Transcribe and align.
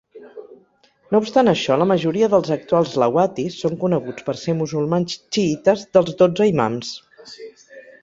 No 1.15 1.19
obstant 1.23 1.51
això, 1.51 1.77
la 1.81 1.87
majoria 1.91 2.29
dels 2.35 2.49
actuals 2.57 2.95
lawatis 3.05 3.59
són 3.67 3.77
coneguts 3.85 4.27
per 4.31 4.37
ser 4.47 4.59
musulmans 4.65 5.17
xiïtes 5.21 5.89
dels 5.99 6.21
dotze 6.25 6.53
imams. 6.57 6.95